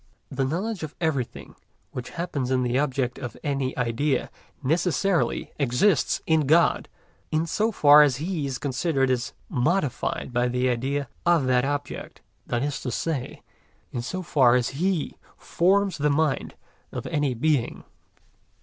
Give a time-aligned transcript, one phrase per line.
[0.31, 1.53] The knowledge of everything
[1.91, 4.31] which happens in the object of any idea
[4.63, 6.89] necessarily exists in God,
[7.29, 12.19] in so far as He is considered as modified by the idea of that object;
[12.47, 13.43] that is to say,
[13.91, 16.55] in so far as He forms the mind
[16.91, 17.83] of any being.